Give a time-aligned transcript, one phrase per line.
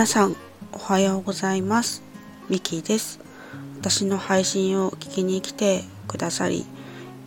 [0.00, 0.36] 皆さん
[0.72, 2.02] おはようございます。
[2.48, 3.20] ミキです。
[3.78, 6.64] 私の配信を聞きに来てくださり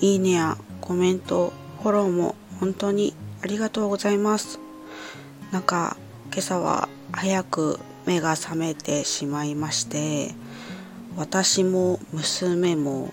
[0.00, 1.52] いいねやコメント
[1.82, 3.12] フォローも本当に
[3.42, 4.58] ありがとうございます。
[5.50, 5.98] なんか
[6.30, 10.34] 今朝は早く目が覚めてしまいまして
[11.18, 13.12] 私も娘も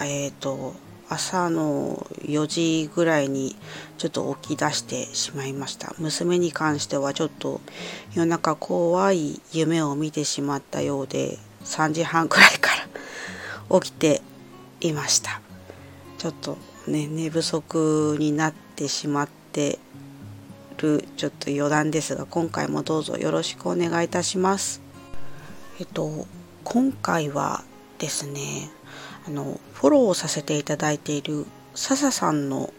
[0.00, 0.74] えっ、ー、と
[1.12, 3.56] 朝の4時ぐらいに
[3.98, 5.92] ちょっと起き出してしまいました。
[5.98, 7.60] 娘に関してはちょっと
[8.14, 12.70] 夜中怖い夢を見てしまったようで3時半くらいか
[13.68, 14.22] ら起きて
[14.80, 15.40] いました。
[16.16, 19.80] ちょっとね寝不足になってしまって
[20.78, 24.80] るちょっと余談ですが今回もどうぞよろしくお願いいたします。
[25.80, 26.26] えっと
[26.62, 27.64] 今回は
[27.98, 28.70] ですね
[29.26, 32.72] あのフォローをさせていただいている笹さんの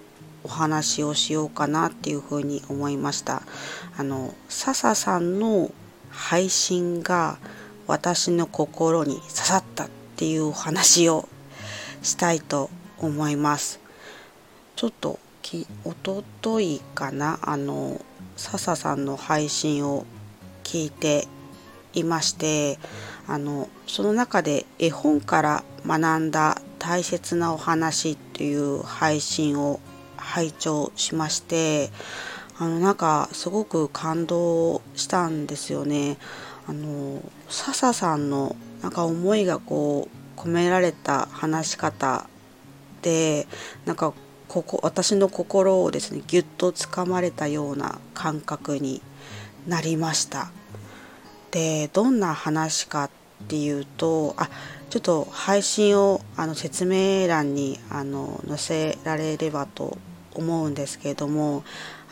[0.44, 3.44] お話をしようかなっていうふうに思いました。
[3.98, 5.72] あの笹さんの
[6.10, 7.38] 配信が
[7.88, 11.28] 私の心に刺さったっていうお話を
[12.02, 13.80] したいと思います。
[14.76, 18.04] ちょっときおとといかなあの
[18.36, 20.06] 笹さんの配信を
[20.64, 21.28] 聞いて
[21.94, 22.80] いまして
[23.28, 29.80] あのその中で絵本から学んだ大切なお話っていう配信を
[30.18, 31.92] 拝聴しまして
[32.58, 36.18] あのなんかすごく感動したんですよね。
[36.68, 42.28] あの笹さんのなんか思いがこう込められた話し方
[43.02, 43.48] で
[43.86, 44.14] なんか
[44.48, 49.02] ここ私の心をですねぎゅっとつかまれたような感覚に
[49.68, 50.52] なりました。
[51.52, 53.10] でどんな話かっ
[53.48, 54.50] ていうとあ
[54.90, 59.98] ちょっと配信をあの説明欄にあの載せられればと
[60.34, 61.64] 思うんですけれども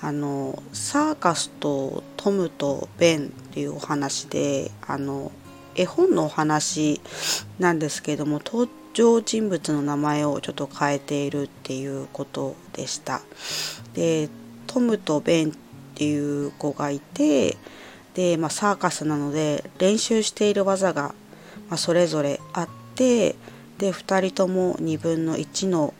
[0.02, 5.32] あのサーカスとトムとベンっていうお話であの
[5.76, 7.02] 絵本のお話
[7.60, 13.22] なんですけれども登場人物の名前をちょっと変えているっていうことでした。
[13.94, 14.30] で
[14.68, 15.52] トムとベンっ
[15.96, 17.58] ていう子がいて
[18.20, 21.16] で、まあ、サーカスなので練習している技が、
[21.70, 23.38] まあ、それぞれあって
[23.78, 25.94] で2人とも2分の1の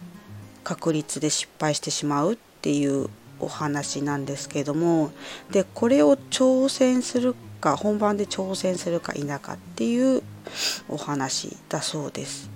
[0.66, 3.10] 確率で失敗してしまうっていう
[3.40, 5.12] お話なんですけども
[5.50, 10.22] でこれを挑戦するか本番で挑戦するか否かっていう
[10.90, 12.50] お話だそうです。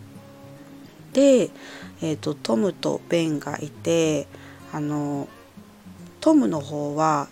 [1.13, 1.49] で、
[2.01, 4.27] えーと、とトムとベンがいて
[4.73, 5.29] あの
[6.19, 7.29] トムの方は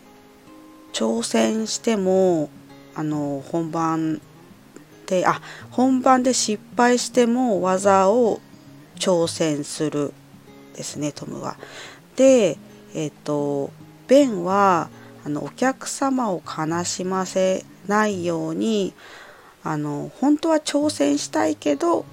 [1.01, 2.51] 挑戦しても
[2.93, 4.21] あの本番
[5.07, 5.41] であ
[5.71, 8.39] 本番で失敗しても技を
[8.97, 10.13] 挑戦する
[10.75, 11.57] ですねトムは。
[12.15, 12.55] で
[12.93, 13.71] えっ、と
[14.07, 14.89] ベンは
[15.25, 18.93] あのお客様を悲しませないように
[19.63, 22.05] あの本当は挑戦したいけど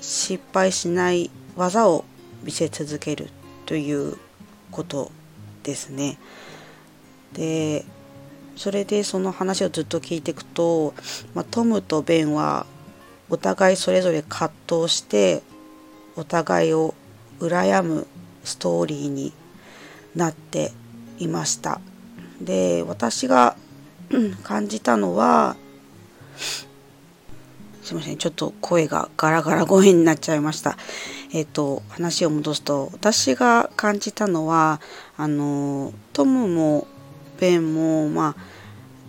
[0.00, 2.04] 失敗しない技を
[2.42, 3.28] 見せ続ける
[3.64, 4.16] という
[4.72, 5.12] こと
[5.62, 6.18] ですね。
[7.32, 7.84] で
[8.56, 10.94] それでその話をずっと聞いていくと、
[11.34, 12.66] まあ、トムとベンは
[13.28, 15.42] お互いそれぞれ葛藤して
[16.16, 16.94] お互いを
[17.40, 18.06] 羨む
[18.44, 19.32] ストーリーに
[20.14, 20.72] なって
[21.18, 21.80] いました。
[22.40, 23.56] で私が
[24.44, 25.56] 感じたのは
[27.82, 30.76] すいませんちょっと声がガラガラ声になっちゃいました。
[31.32, 34.80] えっ、と話を戻すと私が感じたのは
[35.16, 36.86] あのトムも
[37.38, 38.54] ペンもまあ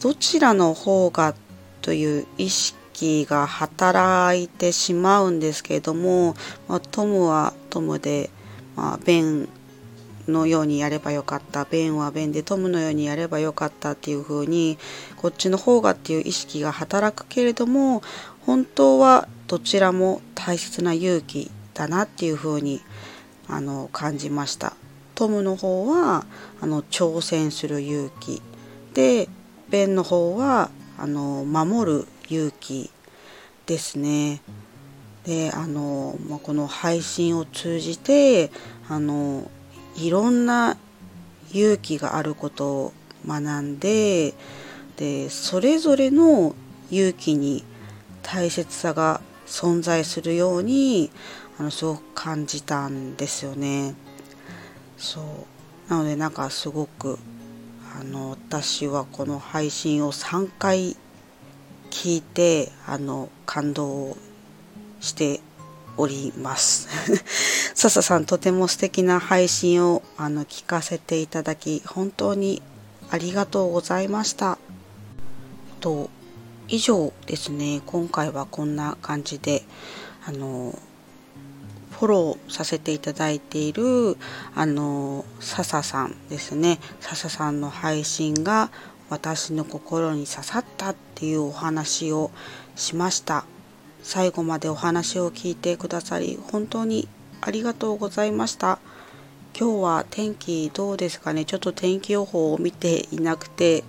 [0.02, 1.36] どちらの方が
[1.82, 6.36] という意識が働いてしまうんですけれども、
[6.68, 8.30] まあ、トムはトムで、
[8.76, 9.50] まあ、ベン
[10.28, 14.78] のようにやればよかったベンはベンでトムのようにやればよかったっていう風に
[15.18, 18.02] こっちの方がっていう意識が働くけれども
[18.42, 22.82] 本当はどちらも大切な勇気だなっていう風に
[23.48, 24.74] あに感じました。
[25.16, 26.26] トムの方は
[26.62, 28.42] あの挑戦する勇気
[28.94, 29.28] で
[29.70, 32.92] ベンの方はあの守る勇気
[33.66, 34.42] ですね。
[35.26, 38.52] であの、まあ、この配信を通じて
[38.88, 39.50] あの
[39.98, 40.78] いろんな
[41.52, 42.94] 勇気があることを
[43.28, 44.34] 学んで
[44.98, 46.56] でそれぞれの
[46.92, 47.64] 勇気に
[48.22, 51.12] 大切さが存在するように
[51.58, 53.96] あのすごく感じたんですよね。
[54.98, 55.24] そう。
[55.90, 57.20] なのでなんかすごく
[58.00, 60.96] あの私はこの配信を3回
[61.92, 64.18] 聞いてあの感動
[65.00, 65.40] して
[65.98, 66.90] おります。
[67.74, 72.62] 笹さんとても素敵な配信をあの聞かせていただき本当に
[73.10, 74.58] ありがとうございました。
[75.80, 76.10] と
[76.68, 77.82] 以上ですね。
[77.86, 79.64] 今回はこんな感じで
[80.26, 80.78] あの
[82.00, 84.18] フォローさせていただいている
[84.54, 86.80] あの笹さんですね。
[87.00, 88.70] 笹さんの配信が
[89.10, 92.32] 私の心に刺さったっていうお話を
[92.76, 93.46] しました。
[94.04, 97.08] 最後までお話を聞いてくださり本当に
[97.42, 98.80] ありがとうございました。
[99.58, 101.46] 今日は天気どうですかね？
[101.46, 103.86] ちょっと天気予報を見ていなくて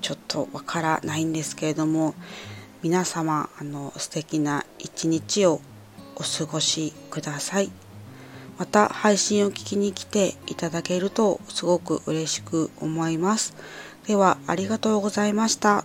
[0.00, 2.14] ちょっとわからないんですけれども
[2.82, 5.60] 皆様あの素敵な一日を
[6.16, 7.70] お過ごしください
[8.58, 13.54] また配信を聞きに来ていただけるとすごく嬉しく思います
[14.06, 15.84] ではありがとうございました。